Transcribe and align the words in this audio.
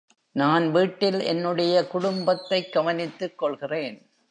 நான் 0.31 0.71
வீட்டில் 0.71 1.19
என்னுடைய 1.19 1.87
குடும்பத்தைக் 1.87 2.75
கவனித்துக்கொள்கிறேன். 2.75 4.11